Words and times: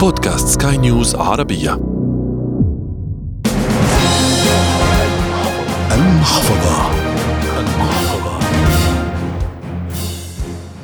بودكاست 0.00 0.48
سكاي 0.48 0.76
نيوز 0.76 1.14
عربية. 1.14 1.74
المحفظة. 5.94 6.90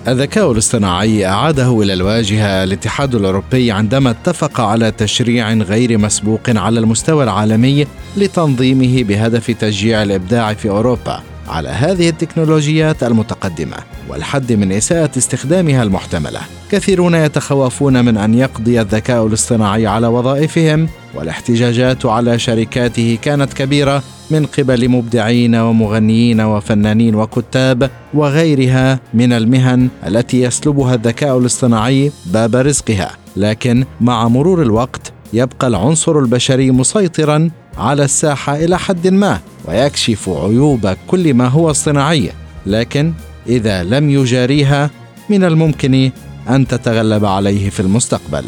الذكاء 0.09 0.53
الاصطناعي 0.53 1.27
أعاده 1.27 1.83
إلى 1.83 1.93
الواجهة 1.93 2.65
الاتحاد 2.65 3.15
الأوروبي 3.15 3.73
عندما 3.73 4.11
اتفق 4.11 4.61
على 4.61 4.91
تشريع 4.91 5.53
غير 5.53 5.99
مسبوق 5.99 6.41
على 6.49 6.81
المستوى 6.81 7.25
العالمي 7.25 7.87
لتنظيمه 8.17 9.03
بهدف 9.03 9.51
تشجيع 9.51 10.03
الإبداع 10.03 10.55
في 10.55 10.69
أوروبا. 10.69 11.34
على 11.49 11.69
هذه 11.69 12.09
التكنولوجيات 12.09 13.03
المتقدمة 13.03 13.77
والحد 14.09 14.53
من 14.53 14.73
إساءة 14.73 15.11
استخدامها 15.19 15.83
المحتملة. 15.83 16.41
كثيرون 16.71 17.15
يتخوفون 17.15 18.05
من 18.05 18.17
أن 18.17 18.35
يقضي 18.35 18.81
الذكاء 18.81 19.27
الاصطناعي 19.27 19.87
على 19.87 20.07
وظائفهم 20.07 20.89
والاحتجاجات 21.15 22.07
على 22.07 22.39
شركاته 22.39 23.19
كانت 23.23 23.53
كبيرة 23.53 24.03
من 24.31 24.47
قبل 24.47 24.89
مبدعين 24.89 25.55
ومغنيين 25.55 26.41
وفنانين 26.41 27.15
وكتاب 27.15 27.91
وغيرها 28.15 29.01
من 29.15 29.33
المهن 29.33 29.89
التي 30.07 30.43
يسلبها 30.43 30.95
الذكاء 30.95 31.39
الاصطناعي 31.39 32.13
باب 32.27 32.57
رزقها. 32.57 33.11
لكن 33.37 33.85
مع 34.01 34.29
مرور 34.29 34.63
الوقت 34.63 35.13
يبقى 35.33 35.67
العنصر 35.67 36.19
البشري 36.19 36.71
مسيطرا 36.71 37.51
على 37.79 38.05
الساحة 38.05 38.57
إلى 38.57 38.79
حد 38.79 39.09
ما. 39.09 39.41
ويكشف 39.65 40.29
عيوب 40.29 40.97
كل 41.07 41.35
ما 41.35 41.49
هو 41.49 41.71
اصطناعي 41.71 42.33
لكن 42.67 43.13
إذا 43.47 43.83
لم 43.83 44.11
يجاريها 44.11 44.91
من 45.31 45.45
الممكن 45.45 46.11
أن 46.51 46.67
تتغلب 46.67 47.25
عليه 47.25 47.71
في 47.71 47.81
المستقبل. 47.81 48.45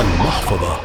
المحفظة. 0.00 0.76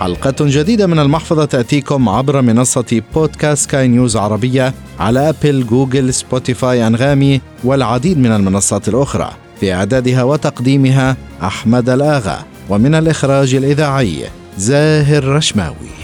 حلقة 0.00 0.34
جديدة 0.40 0.86
من 0.86 0.98
المحفظة 0.98 1.44
تأتيكم 1.44 2.08
عبر 2.08 2.42
منصة 2.42 3.02
بودكاست 3.14 3.70
سكاي 3.70 3.88
نيوز 3.88 4.16
عربية 4.16 4.74
على 5.00 5.28
أبل، 5.28 5.66
جوجل، 5.66 6.14
سبوتيفاي، 6.14 6.86
أنغامي 6.86 7.40
والعديد 7.64 8.18
من 8.18 8.32
المنصات 8.32 8.88
الأخرى. 8.88 9.30
في 9.60 9.74
إعدادها 9.74 10.22
وتقديمها 10.22 11.16
أحمد 11.42 11.90
الآغا 11.90 12.44
ومن 12.68 12.94
الإخراج 12.94 13.54
الإذاعي 13.54 14.24
زاهر 14.58 15.24
رشماوي. 15.24 15.96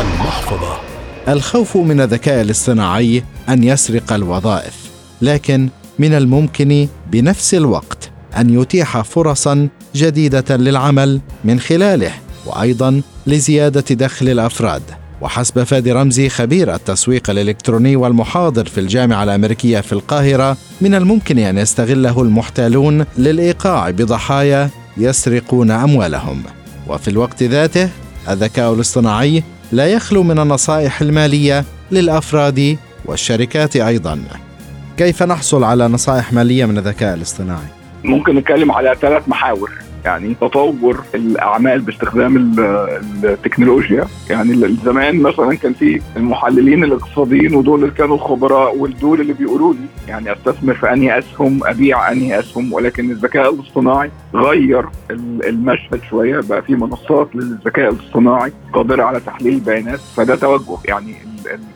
المحفظة. 0.00 0.83
الخوف 1.28 1.76
من 1.76 2.00
الذكاء 2.00 2.40
الاصطناعي 2.40 3.22
أن 3.48 3.64
يسرق 3.64 4.12
الوظائف 4.12 4.74
لكن 5.22 5.68
من 5.98 6.14
الممكن 6.14 6.88
بنفس 7.12 7.54
الوقت 7.54 8.10
أن 8.36 8.60
يتيح 8.60 9.00
فرصا 9.00 9.68
جديدة 9.94 10.56
للعمل 10.56 11.20
من 11.44 11.60
خلاله 11.60 12.12
وأيضا 12.46 13.02
لزيادة 13.26 13.84
دخل 13.90 14.28
الأفراد. 14.28 14.82
وحسب 15.20 15.62
فادي 15.62 15.92
رمزي 15.92 16.28
خبير 16.28 16.74
التسويق 16.74 17.30
الإلكتروني 17.30 17.96
والمحاضر 17.96 18.64
في 18.64 18.80
الجامعة 18.80 19.24
الأمريكية 19.24 19.80
في 19.80 19.92
القاهرة 19.92 20.56
من 20.80 20.94
الممكن 20.94 21.38
أن 21.38 21.58
يستغله 21.58 22.22
المحتالون 22.22 23.04
للإيقاع 23.18 23.90
بضحايا 23.90 24.70
يسرقون 24.96 25.70
أموالهم. 25.70 26.42
وفي 26.88 27.08
الوقت 27.08 27.42
ذاته 27.42 27.88
الذكاء 28.28 28.74
الاصطناعي 28.74 29.42
لا 29.72 29.86
يخلو 29.86 30.22
من 30.22 30.38
النصائح 30.38 31.00
المالية 31.00 31.64
للأفراد 31.90 32.76
والشركات 33.04 33.76
أيضا. 33.76 34.20
كيف 34.96 35.22
نحصل 35.22 35.64
على 35.64 35.88
نصائح 35.88 36.32
مالية 36.32 36.64
من 36.64 36.78
الذكاء 36.78 37.14
الاصطناعي؟ 37.14 37.68
ممكن 38.04 38.34
نتكلم 38.34 38.72
على 38.72 38.96
ثلاث 39.00 39.28
محاور 39.28 39.70
يعني 40.04 40.34
تطور 40.40 41.00
الأعمال 41.14 41.80
باستخدام 41.80 42.54
التكنولوجيا. 43.24 44.04
يعني 44.30 44.76
زمان 44.84 45.22
مثلا 45.22 45.54
كان 45.54 45.72
في 45.72 46.00
المحللين 46.16 46.84
الاقتصاديين 46.84 47.54
ودول 47.54 47.80
اللي 47.84 47.94
كانوا 47.94 48.16
الخبراء 48.16 48.78
ودول 48.78 49.20
اللي 49.20 49.32
بيقولوا 49.32 49.72
لي 49.74 49.86
يعني 50.08 50.32
أستثمر 50.32 50.74
في 50.74 50.92
أنهي 50.92 51.18
أسهم 51.18 51.60
أبيع 51.64 52.12
أنهي 52.12 52.38
أسهم 52.40 52.72
ولكن 52.72 53.10
الذكاء 53.10 53.54
الاصطناعي 53.54 54.10
غير 54.34 54.84
المشهد 55.44 56.00
شوية 56.10 56.40
بقى 56.40 56.62
في 56.62 56.74
منصات 56.74 57.28
للذكاء 57.34 57.90
الاصطناعي 57.92 58.52
قادرة 58.72 59.02
على 59.02 59.20
تحليل 59.20 59.54
البيانات 59.54 60.00
فده 60.16 60.36
توجه. 60.36 60.78
يعني 60.84 61.14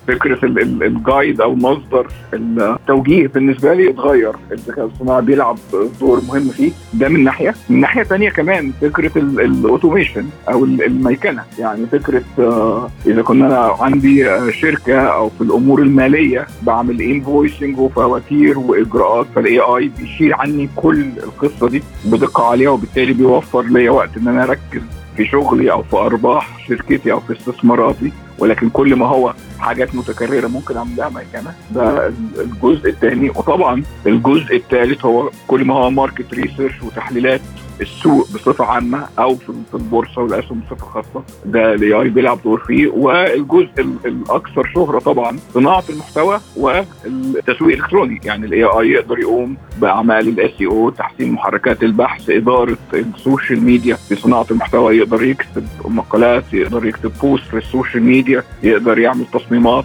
فكرة 0.09 0.39
ال 0.83 0.92
guide 0.92 1.41
أو 1.41 1.55
مصدر 1.55 2.06
التوجيه 2.34 3.27
بالنسبة 3.27 3.75
لي 3.75 3.91
اتغير. 3.91 4.33
الذكاء 4.53 4.87
الاصطناعي 4.87 5.23
بيلعب 5.23 5.59
دور 6.01 6.21
مهم 6.29 6.49
فيه. 6.49 6.71
ده 6.95 7.09
من 7.09 7.25
ناحية. 7.25 7.55
من 7.71 7.81
ناحية 7.81 8.03
ثانية 8.03 8.31
كمان 8.31 8.73
فكرة 8.81 9.19
ال 9.19 9.28
automation 9.28 10.27
أو 10.49 10.65
الميكنة. 10.65 11.43
يعني 11.59 11.87
فكرة 11.87 12.23
آه، 12.39 12.91
إذا 13.07 13.23
كنا 13.23 13.47
أنا 13.47 13.77
عندي 13.81 14.31
آه، 14.31 14.51
شركة 14.51 14.99
أو 15.01 15.28
في 15.28 15.41
الأمور 15.41 15.83
المالية 15.83 16.47
بعمل 16.62 17.03
invoicing 17.03 17.78
وفواتير 17.78 18.59
وإجراءات 18.59 19.27
فال 19.34 19.59
AI 19.61 19.91
بيشيل 19.99 20.34
عني 20.34 20.69
كل 20.77 21.07
القصة 21.23 21.69
دي 21.69 21.83
بدقة 22.05 22.45
عالية 22.51 22.69
وبالتالي 22.69 23.12
بيوفر 23.12 23.62
لي 23.62 23.89
وقت 23.89 24.17
إن 24.17 24.28
أنا 24.28 24.43
أركز 24.45 24.83
في 25.17 25.25
شغلي 25.25 25.73
أو 25.73 25.83
في 25.83 25.97
أرباح 25.97 26.67
شركتي 26.69 27.12
أو 27.12 27.21
في 27.21 27.33
استثماراتي. 27.33 28.12
ولكن 28.39 28.69
كل 28.69 28.97
ما 28.97 29.07
هو 29.07 29.34
حاجات 29.59 29.95
متكررة 29.95 30.47
ممكن 30.47 30.77
اعملها 30.77 31.09
مكانه 31.09 31.55
ده 31.71 32.13
الجزء 32.39 32.91
الثاني 32.91 33.31
وطبعا 33.31 33.83
الجزء 34.07 34.57
الثالث 34.57 35.05
هو 35.05 35.31
كل 35.49 35.65
ما 35.65 35.75
هو 35.75 35.91
market 35.91 36.34
research 36.34 36.83
وتحليلات 36.83 37.41
السوق 37.81 38.28
بصفة 38.34 38.65
عامة 38.65 39.06
أو 39.19 39.37
في 39.37 39.75
البورصة 39.75 40.22
والأسهم 40.22 40.61
بصفة 40.61 40.87
خاصة. 40.87 41.22
ده 41.44 41.75
ال 41.75 41.93
AI 41.93 42.09
بيلعب 42.09 42.39
دور 42.44 42.59
فيه. 42.66 42.89
والجزء 42.89 43.81
الأكثر 44.05 44.71
شهرة 44.75 44.99
طبعا 44.99 45.39
صناعة 45.55 45.84
المحتوى 45.91 46.41
والتسويق 46.56 47.77
الإلكتروني. 47.77 48.21
يعني 48.25 48.47
ال 48.47 48.65
AI 48.65 48.89
يقدر 48.91 49.19
يقوم 49.19 49.56
بأعمال 49.81 50.28
ال 50.28 50.62
SEO 50.62 50.91
تحسين 50.91 51.33
محركات 51.33 51.83
البحث 51.83 52.31
إدارة 52.31 52.77
ال 52.94 53.05
social 53.05 53.65
media 53.65 53.94
في 53.95 54.15
صناعة 54.16 54.47
المحتوى. 54.50 54.97
يقدر 54.97 55.22
يكتب 55.22 55.66
مقالات 55.84 56.45
يقدر 56.53 56.87
يكتب 56.87 57.12
post 57.22 57.44
في 57.45 57.56
ال 57.56 57.63
social 57.63 58.03
media 58.03 58.43
يقدر 58.62 58.99
يعمل 58.99 59.25
تصميمات 59.33 59.84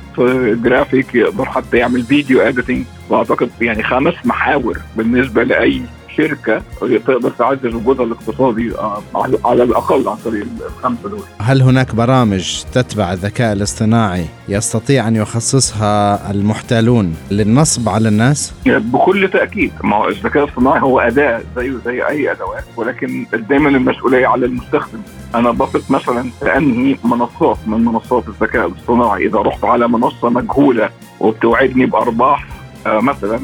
جرافيك 0.64 1.16
يقدر 1.16 1.46
حتى 1.46 1.78
يعمل 1.78 2.04
video 2.04 2.42
editing 2.42 2.84
وأعتقد 3.10 3.50
يعني 3.62 3.84
خمس 3.84 4.14
محاور 4.25 4.78
بالنسبة 4.96 5.44
لأي 5.44 5.81
شركة 6.18 6.62
تقدر 6.81 7.29
تعزز 7.29 7.75
وجودها 7.75 8.06
الاقتصادي 8.06 8.75
آه، 8.78 9.01
على 9.46 9.63
الأقل 9.63 10.07
عن 10.07 10.16
طريق 10.16 10.46
الخمسه 10.66 11.09
دول. 11.09 11.24
هل 11.41 11.62
هناك 11.62 11.96
برامج 11.96 12.63
تتبع 12.74 13.13
الذكاء 13.13 13.53
الاصطناعي 13.53 14.25
يستطيع 14.50 15.07
أن 15.07 15.16
يخصصها 15.16 16.31
المحتالون 16.31 17.16
للنصب 17.31 17.90
على 17.90 18.09
الناس؟ 18.09 18.53
بكل 18.66 19.29
تأكيد، 19.29 19.72
ما 19.84 19.96
هو 19.96 20.07
الذكاء 20.07 20.44
الاصطناعي 20.44 20.81
هو 20.81 21.00
أداة 21.00 21.41
زيه 21.56 21.74
زي 21.85 22.07
أي 22.07 22.31
أدوات 22.31 22.63
ولكن 22.78 23.25
دايما 23.50 23.69
المسؤولية 23.69 24.28
على 24.28 24.45
المستخدم. 24.45 25.00
أنا 25.35 25.51
بثق 25.51 25.91
مثلا 25.91 26.30
في 26.40 26.57
أنهي 26.57 26.97
منصات 27.03 27.57
من 27.68 27.85
منصات 27.85 28.24
الذكاء 28.28 28.68
الاصطناعي، 28.68 29.28
إذا 29.28 29.40
رحت 29.40 29.66
على 29.66 29.88
منصة 29.88 30.30
مجهولة 30.30 30.90
وبتوعدني 31.19 31.85
بأرباح 31.85 32.47
مثلا 32.88 33.40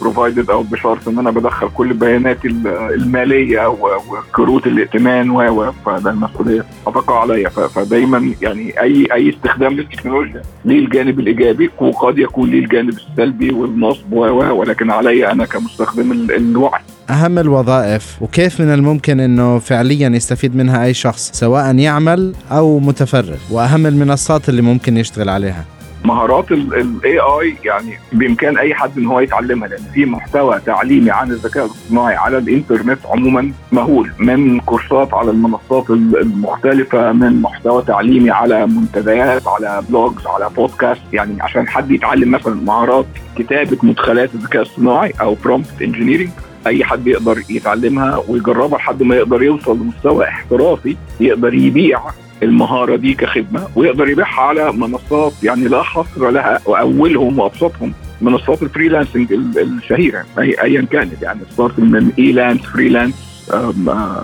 provided 0.00 0.50
أو 0.50 0.62
بشرط 0.62 1.08
إن 1.08 1.18
أنا 1.18 1.30
بدخل 1.30 1.68
كل 1.74 1.92
بياناتي 1.92 2.48
المالية 2.94 3.66
وكروت 3.68 4.66
الائتمان 4.66 5.30
و 5.30 5.72
فده 5.86 6.10
المسؤولية. 6.10 6.64
تقع 6.86 7.20
عليا. 7.20 7.48
فدايما 7.48 8.32
يعني 8.42 8.80
اي 8.80 9.06
أي 9.12 9.30
استخدام 9.30 9.72
للتكنولوجيا 9.72 10.42
ليه 10.64 10.78
الجانب 10.78 11.20
الإيجابي 11.20 11.70
وقد 11.80 12.18
يكون 12.18 12.50
ليه 12.50 12.58
الجانب 12.58 12.94
السلبي 13.10 13.50
والنصب 13.52 14.12
و 14.12 14.20
ولكن 14.60 14.90
علي 14.90 15.30
أنا 15.32 15.44
كمستخدم 15.44 16.12
الوعي. 16.12 16.80
أهم 17.10 17.38
الوظائف 17.38 18.22
وكيف 18.22 18.60
من 18.60 18.74
الممكن 18.74 19.20
أنه 19.20 19.58
فعليا 19.58 20.08
يستفيد 20.08 20.56
منها 20.56 20.84
أي 20.84 20.94
شخص 20.94 21.30
سواء 21.32 21.76
يعمل 21.78 22.34
أو 22.50 22.78
متفرغ 22.78 23.36
وأهم 23.50 23.86
المنصات 23.86 24.48
اللي 24.48 24.62
ممكن 24.62 24.96
يشتغل 24.96 25.28
عليها؟ 25.28 25.64
مهارات 26.04 26.52
ال 26.52 27.18
AI 27.18 27.56
يعني 27.64 27.98
بإمكان 28.12 28.58
أي 28.58 28.74
حد 28.74 28.98
إن 28.98 29.06
هو 29.06 29.20
يتعلمها 29.20 29.68
لأن 29.68 29.82
في 29.94 30.06
محتوى 30.06 30.60
تعليمي 30.66 31.10
عن 31.10 31.30
الذكاء 31.30 31.64
الاصطناعي 31.66 32.14
على 32.16 32.38
الإنترنت 32.38 32.98
عموما 33.06 33.52
مهول 33.72 34.12
من 34.18 34.60
كورسات 34.60 35.14
على 35.14 35.30
المنصات 35.30 35.90
المختلفة 35.90 37.12
من 37.12 37.42
محتوى 37.42 37.82
تعليمي 37.82 38.30
على 38.30 38.66
منتديات 38.66 39.48
على 39.48 39.82
blogs 39.88 40.26
على 40.26 40.50
بودكاست 40.56 41.02
يعني 41.12 41.42
عشان 41.42 41.68
حد 41.68 41.90
يتعلم 41.90 42.30
مثلا 42.30 42.54
مهارات 42.54 43.06
كتابة 43.36 43.78
مدخلات 43.82 44.34
الذكاء 44.34 44.62
الصناعي 44.62 45.12
أو 45.20 45.36
prompt 45.44 45.82
engineering 45.82 46.30
أي 46.66 46.84
حد 46.84 47.06
يقدر 47.06 47.42
يتعلمها 47.50 48.22
ويجربها 48.28 48.78
لحد 48.78 49.02
ما 49.02 49.16
يقدر 49.16 49.42
يوصل 49.42 49.76
لمستوى 49.76 50.24
احترافي 50.24 50.96
يقدر 51.20 51.54
يبيع 51.54 52.00
المهارة 52.42 52.96
دي 52.96 53.14
كخدمة 53.14 53.68
ويقدر 53.76 54.08
يبيعها 54.08 54.40
على 54.40 54.72
منصات 54.72 55.32
يعني 55.42 55.68
لا 55.68 55.82
حصر 55.82 56.30
لها 56.30 56.60
وأولهم 56.66 57.38
وأبسطهم 57.38 57.92
منصات 58.20 58.62
ال 58.62 58.68
freelancing 58.68 59.32
الشهيرة 59.32 60.24
ايا 60.38 60.86
كانت 60.92 61.22
يعني 61.22 61.40
start 61.52 61.78
من 61.78 62.12
Elance 62.18 62.60
freelance 62.60 63.14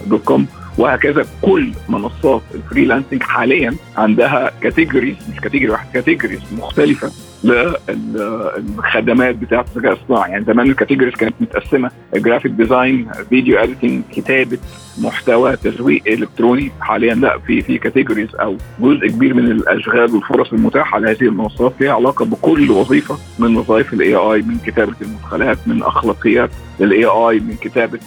dot 0.06 0.24
com 0.24 0.46
وهكذا 0.78 1.26
كل 1.42 1.72
منصات 1.88 2.42
ال 2.54 2.60
freelancing 2.60 3.22
حاليا 3.22 3.76
عندها 3.96 4.50
categories 4.60 5.16
مش 5.34 5.40
category 5.40 5.72
واحد 5.72 5.86
categories 5.94 6.40
مختلفة. 6.58 7.10
للخدمات 7.44 9.34
بتاعت 9.34 9.66
الذكاء 9.68 9.92
الاصطناعي. 9.92 10.30
يعني 10.30 10.44
زمان 10.44 10.70
ال 10.70 10.74
categories 10.74 11.14
كانت 11.14 11.34
متقسمة. 11.40 11.90
graphic 12.14 12.52
design 12.52 13.08
video 13.28 13.58
editing 13.58 14.02
كتابة 14.12 14.58
محتوى 14.98 15.56
تسويق 15.56 16.02
إلكتروني. 16.06 16.72
حاليا 16.80 17.14
لا 17.14 17.38
في 17.38 17.62
في 17.62 17.78
categories 17.78 18.34
أو 18.34 18.56
جزء 18.80 19.06
كبير 19.06 19.34
من 19.34 19.50
الأشغال 19.50 20.14
والفرص 20.14 20.52
المتاحة 20.52 20.98
لهذه 20.98 21.22
المنصات 21.22 21.72
ليها 21.80 21.92
علاقة 21.92 22.24
بكل 22.24 22.70
وظيفة 22.70 23.18
من 23.38 23.56
وظائف 23.56 23.92
ال 23.92 24.14
AI 24.14 24.42
من 24.42 24.58
كتابة 24.66 24.94
المدخلات 25.02 25.58
من 25.66 25.82
أخلاقيات 25.82 26.50
ال 26.80 27.04
AI 27.04 27.40
من 27.40 27.56
كتابة 27.60 27.98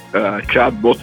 chatbots 0.48 1.02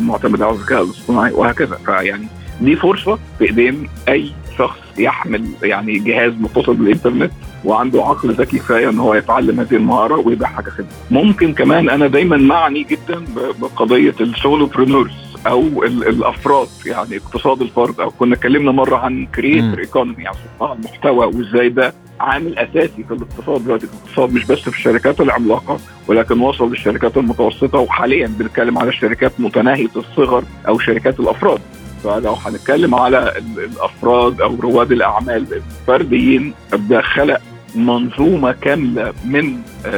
معتمدة 0.00 0.46
على 0.46 0.54
الذكاء 0.54 0.82
الاصطناعي 0.82 1.32
وهكذا. 1.32 1.76
فيعني 1.86 2.26
دي 2.60 2.76
فرصة 2.76 3.18
في 3.38 3.44
إيدين 3.44 3.88
أي 4.08 4.32
شخص 4.58 4.78
يحمل 4.98 5.44
يعني 5.62 5.98
جهاز 5.98 6.32
متصل 6.40 6.74
بالإنترنت 6.74 7.32
وعنده 7.64 8.04
عقل 8.04 8.32
ذكي 8.32 8.58
كفاية 8.58 8.88
إن 8.90 8.98
هو 8.98 9.14
يتعلم 9.14 9.60
هذه 9.60 9.74
المهارة 9.74 10.16
ويبيعها 10.16 10.62
كخدمه. 10.62 10.88
ممكن 11.10 11.52
كمان 11.52 11.90
أنا 11.90 12.06
دايما 12.06 12.36
معني 12.36 12.82
جدا 12.82 13.24
بقضية 13.60 14.14
ال 14.20 14.27
solopreneurs 14.27 15.12
أو 15.46 15.84
الأفراد 15.84 16.68
يعني 16.86 17.16
اقتصاد 17.16 17.62
الفرد. 17.62 18.00
أو 18.00 18.10
كنا 18.10 18.34
اتكلمنا 18.34 18.72
مرة 18.72 18.96
عن 18.96 19.26
creator 19.26 19.78
economy 19.78 20.22
يعني 20.22 20.36
صناع 20.58 20.72
المحتوى 20.72 21.26
وإزاي 21.26 21.68
ده 21.68 21.94
عامل 22.20 22.58
أساسي 22.58 23.04
في 23.08 23.14
الاقتصاد 23.14 23.64
دلوقتي. 23.64 23.86
الاقتصاد 23.86 24.32
مش 24.32 24.44
بس 24.44 24.58
في 24.58 24.68
الشركات 24.76 25.20
العملاقة 25.20 25.78
ولكن 26.08 26.40
وصل 26.40 26.70
للشركات 26.70 27.16
المتوسطة. 27.16 27.78
وحاليا 27.78 28.26
بنتكلم 28.26 28.78
على 28.78 28.88
الشركات 28.88 29.32
متناهية 29.38 29.90
الصغر 29.96 30.44
أو 30.68 30.78
شركات 30.78 31.20
الأفراد. 31.20 31.60
فلو 32.04 32.32
هنتكلم 32.32 32.94
على 32.94 33.32
الأفراد 33.58 34.40
أو 34.40 34.54
رواد 34.60 34.92
الأعمال 34.92 35.46
الفرديين 35.82 36.54
ده 36.72 37.00
خلق 37.02 37.40
منظومة 37.74 38.52
كاملة 38.52 39.12
من 39.24 39.56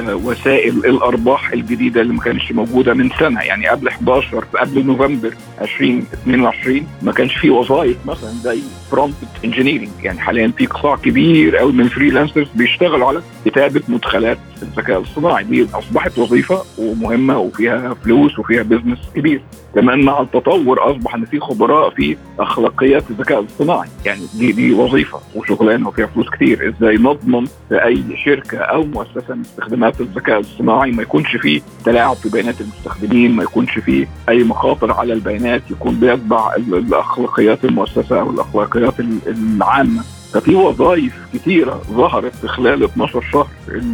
وسائل 0.09 0.75
الأرباح 0.77 1.53
الجديدة 1.53 2.01
اللي 2.01 2.12
ما 2.12 2.21
كانتش 2.21 2.53
موجودة 2.53 2.95
من 2.95 3.11
سنة 3.19 3.41
يعني 3.41 3.67
قبل 3.69 3.89
11 3.89 4.45
قبل 4.55 4.87
نوفمبر 4.87 5.35
2022 5.61 6.87
ما 7.03 7.12
كانش 7.12 7.35
في 7.37 7.51
وظائف 7.51 7.97
مثلا 8.07 8.31
زي 8.31 8.61
prompt 8.93 9.15
engineering 9.44 9.88
يعني 10.03 10.21
حاليا 10.21 10.53
في 10.57 10.67
قطاع 10.67 10.97
كبير 10.97 11.57
قوي 11.57 11.73
من 11.73 11.81
ال 11.81 11.86
freelancers 11.86 12.49
بيشتغلوا 12.55 13.09
على 13.09 13.23
كتابة 13.45 13.83
مدخلات 13.89 14.39
الذكاء 14.64 14.99
الاصطناعي. 14.99 15.44
دي 15.44 15.66
أصبحت 15.75 16.19
وظيفة 16.19 16.62
ومهمة 16.78 17.38
وفيها 17.38 17.94
فلوس 17.94 18.38
وفيها 18.38 18.62
business 18.62 18.99
كبير. 19.14 19.43
كمان 19.75 20.05
مع 20.05 20.20
التطور 20.20 20.90
أصبح 20.90 21.14
إن 21.14 21.25
في 21.25 21.40
خبراء 21.40 21.90
في 21.90 22.16
أخلاقيات 22.38 23.11
الذكاء 23.11 23.40
الاصطناعي. 23.40 23.88
يعني 24.06 24.20
دي 24.38 24.52
دي 24.52 24.72
وظيفة 24.72 25.19
وشغلانة 25.34 25.88
وفيها 25.88 26.06
فلوس 26.06 26.31
كتير. 26.31 26.69
إزاي 26.69 26.96
نضمن 26.96 27.44
في 27.69 27.84
أي 27.84 28.02
شركة 28.25 28.58
أو 28.58 28.84
مؤسسة 28.84 29.34
من 29.34 29.40
استخدامات 29.40 30.00
الذكاء 30.00 30.40
الاصطناعي 30.40 30.90
ما 30.93 31.02
يكونش 31.02 31.37
فيه 31.37 31.61
تلاعب 31.84 32.16
في 32.16 32.28
بيانات 32.28 32.61
المستخدمين 32.61 33.37
ما 33.37 33.43
يكونش 33.43 33.78
فيه 33.78 34.06
أي 34.28 34.44
مخاطر 34.44 34.93
على 34.93 35.12
البيانات 35.12 35.62
يكون 35.70 35.94
بيتبع 35.94 36.55
الاخلاقيات 36.56 37.64
المؤسسة 37.64 38.20
أو 38.20 38.31
الأخلاقيات 38.31 38.94
العامة. 39.26 40.02
ففي 40.35 40.55
وظائف 40.55 41.13
كثيرة 41.35 41.83
ظهرت 41.91 42.35
في 42.35 42.49
خلال 42.49 42.85
12 42.85 43.21
شهر 43.33 43.49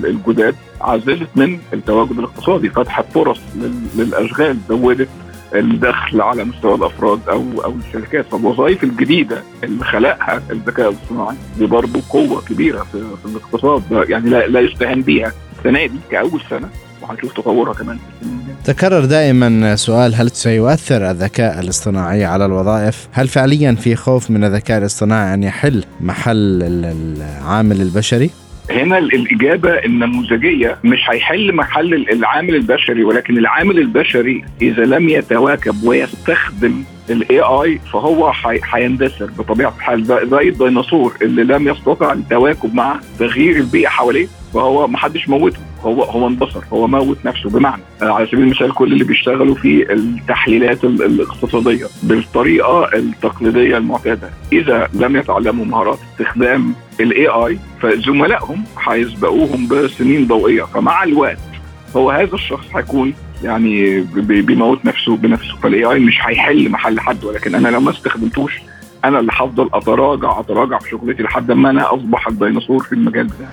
الجداد 0.05 0.55
عزلت 0.81 1.29
من 1.37 1.59
التواجد 1.73 2.19
الاقتصادي 2.19 2.69
فتحت 2.69 3.05
فرص 3.15 3.41
للأشغال 3.97 4.59
زودت 4.69 5.09
الدخل 5.55 6.21
على 6.21 6.45
مستوى 6.45 6.75
الأفراد 6.75 7.21
أو 7.29 7.45
أو 7.65 7.75
الشركات. 7.87 8.25
فالوظائف 8.27 8.85
الجديدة 8.85 9.43
اللي 9.65 9.85
خلقها 9.85 10.43
الذكاء 10.51 10.89
الاصطناعي 10.91 11.37
دي 11.59 11.67
برضه 11.67 12.01
قوة 12.11 12.41
كبيرة 12.49 12.87
في, 12.93 13.05
في 13.23 13.29
الاقتصاد 13.29 13.83
يعني 14.09 14.31
لا, 14.31 14.47
لا 14.47 14.61
يستهان 14.61 15.03
بيها. 15.03 15.33
السنة 15.59 15.87
دي 15.87 15.99
كأول 16.11 16.41
سنة 16.51 16.69
وهنشوف 17.03 17.33
تطورها 17.33 17.75
كمان 17.75 17.99
تكرر 18.65 19.05
دائما 19.05 19.77
سؤال 19.77 20.15
هل 20.15 20.31
سيؤثر 20.31 21.11
الذكاء 21.11 21.61
الاصطناعي 21.61 22.25
على 22.25 22.47
الوظائف؟ 22.47 23.09
هل 23.13 23.29
فعليا 23.29 23.75
في 23.75 23.97
خوف 23.97 24.31
من 24.31 24.45
الذكاء 24.45 24.79
الاصطناعي 24.79 25.35
أن 25.35 25.43
يحل 25.43 25.85
محل 26.01 26.63
العامل 26.63 27.81
البشري؟ 27.81 28.31
هنا 28.71 28.99
الإجابة 28.99 29.71
النموذجية 29.71 30.79
مش 30.85 30.99
هيحل 31.11 31.55
محل 31.55 31.95
العامل 31.95 32.55
البشري 32.55 33.05
ولكن 33.05 33.39
العامل 33.39 33.79
البشري 33.79 34.45
إذا 34.63 34.85
لم 34.85 35.09
يتواكب 35.09 35.83
ويستخدم 35.83 36.85
الاي 37.11 37.41
اي 37.41 37.81
فهو 37.93 38.33
هيندثر 38.45 39.31
بطبيعة 39.39 39.75
الحال 39.77 40.05
زي 40.05 40.49
الديناصور 40.49 41.17
اللي 41.23 41.45
لم 41.45 41.69
يستطع 41.69 42.13
التواكب 42.13 42.75
مع 42.75 43.01
تغيير 43.19 43.57
البيئة 43.57 43.89
حواليه 43.89 44.27
فهو 44.55 44.87
ما 44.87 44.99
حدش 44.99 45.29
موته. 45.29 45.61
هو 45.83 46.03
هو 46.03 46.27
انبصر 46.27 46.61
هو 46.73 46.87
موت 46.87 47.19
نفسه. 47.25 47.51
بمعنى 47.51 47.83
على 48.03 48.27
سبيل 48.27 48.41
المثال 48.41 48.75
كل 48.75 48.93
اللي 48.93 49.05
بيشتغلوا 49.05 49.55
في 49.55 49.93
التحليلات 49.93 50.85
الاقتصادية 50.85 51.87
بالطريقة 52.03 52.95
التقليدية 52.95 53.77
المعتادة. 53.77 54.31
إذا 54.53 54.89
لم 54.95 55.17
يتعلموا 55.17 55.65
مهارات 55.65 55.99
استخدام 56.13 56.75
ال 57.01 57.27
AI 57.27 57.59
فزملائهم 57.83 58.65
هيسبقوهم 58.89 59.69
بسنين 59.69 60.27
ضوئية. 60.27 60.63
فمع 60.63 61.05
الوقت 61.05 61.39
هو 61.97 62.11
هذا 62.11 62.35
الشخص 62.35 62.67
هيكون 62.77 63.15
يعني 63.43 64.01
بيموت 64.23 64.85
نفسه 64.85 65.17
بنفسه. 65.17 65.57
فال 65.63 65.85
AI 65.85 65.99
مش 65.99 66.19
هيحل 66.23 66.69
محل 66.71 67.01
حد 67.01 67.25
ولكن 67.25 67.55
أنا 67.55 67.69
لو 67.69 67.81
ما 67.81 67.91
استخدمتوش 67.91 68.61
أنا 69.05 69.21
اللي 69.21 69.33
هفضل 69.35 69.71
أتراجع 69.75 70.41
أتراجع 70.41 70.79
في 70.79 70.91
شغلتي 70.91 71.23
لحد 71.23 71.53
ما 71.53 71.71
أنا 71.71 71.95
أصبح 71.95 72.29
الديناصور 72.29 72.83
في 72.83 72.93
المجال 72.93 73.27
بتاعي. 73.27 73.51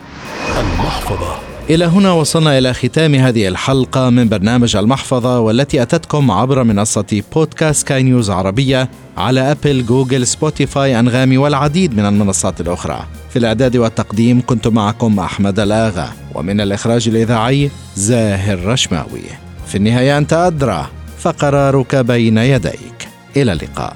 المحفظة 0.60 1.36
إلى 1.70 1.86
هنا 1.86 2.12
وصلنا 2.12 2.58
إلى 2.58 2.74
ختام 2.74 3.16
هذه 3.16 3.48
الحلقة 3.48 4.10
من 4.10 4.30
برنامج 4.30 4.76
المحفظة 4.76 5.40
والتي 5.40 5.82
أتتكم 5.82 6.32
عبر 6.32 6.64
منصة 6.64 7.24
بودكاست 7.34 7.88
سكاي 7.88 8.04
نيوز 8.04 8.30
عربية 8.30 8.90
على 9.18 9.52
أبل، 9.52 9.86
جوجل، 9.86 10.28
سبوتيفاي، 10.28 11.00
أنغامي 11.00 11.38
والعديد 11.38 11.98
من 11.98 12.06
المنصات 12.06 12.62
الأخرى. 12.62 13.06
في 13.30 13.40
الإعداد 13.40 13.78
والتقديم 13.78 14.42
كنت 14.46 14.68
معكم 14.68 15.20
أحمد 15.20 15.60
الآغا 15.60 16.10
ومن 16.36 16.62
الإخراج 16.62 17.08
الإذاعي 17.08 17.72
زاهر 17.96 18.66
رشماوي. 18.66 19.24
في 19.68 19.76
النهاية 19.76 20.18
أنت 20.18 20.34
أدرى 20.34 20.88
فقرارك 21.20 21.96
بين 21.96 22.38
يديك. 22.38 23.08
إلى 23.38 23.52
اللقاء. 23.54 23.96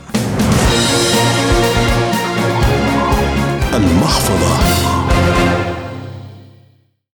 المحفظة 3.73 5.00